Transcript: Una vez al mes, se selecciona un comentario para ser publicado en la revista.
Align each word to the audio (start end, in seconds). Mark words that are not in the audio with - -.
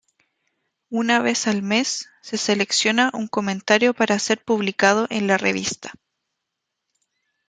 Una 0.89 1.19
vez 1.19 1.45
al 1.45 1.61
mes, 1.61 2.09
se 2.23 2.35
selecciona 2.39 3.11
un 3.13 3.27
comentario 3.27 3.93
para 3.93 4.17
ser 4.17 4.43
publicado 4.43 5.05
en 5.11 5.27
la 5.27 5.37
revista. 5.37 5.93